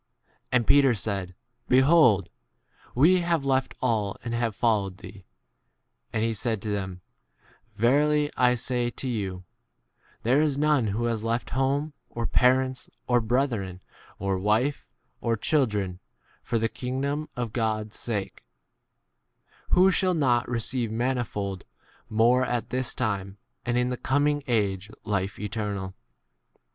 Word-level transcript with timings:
B 0.01 0.25
And 0.53 0.65
Peter 0.65 0.95
said, 0.95 1.35
Behold, 1.67 2.29
we 2.95 3.19
have 3.19 3.45
left 3.45 3.75
all 3.81 4.17
and 4.23 4.33
have 4.33 4.55
followed 4.55 4.97
thee. 4.97 5.15
9 6.11 6.13
And 6.13 6.23
he 6.23 6.33
said 6.33 6.59
to 6.63 6.69
them, 6.69 7.01
Verily 7.75 8.31
I 8.35 8.55
say 8.55 8.89
to 8.89 9.07
you, 9.07 9.43
There 10.23 10.41
is 10.41 10.57
none 10.57 10.87
who 10.87 11.05
has 11.05 11.23
left 11.23 11.51
home, 11.51 11.93
1 12.07 12.17
or 12.17 12.25
parents, 12.25 12.89
or 13.05 13.21
brethren, 13.21 13.79
or 14.17 14.39
wife, 14.39 14.87
or 15.19 15.37
children, 15.37 15.99
for 16.41 16.57
the 16.57 16.67
kingdom} 16.67 17.29
of 17.37 17.53
God's 17.53 17.95
sake, 17.99 18.43
who 19.69 19.91
shall 19.91 20.15
not 20.15 20.49
re 20.49 20.59
ceive 20.61 20.89
manifold 20.89 21.63
more 22.09 22.43
at 22.43 22.71
this 22.71 22.95
time, 22.95 23.37
and 23.67 23.77
in 23.77 23.91
the 23.91 23.97
coming 23.97 24.41
age 24.47 24.89
life 25.03 25.37
eternal. 25.37 25.93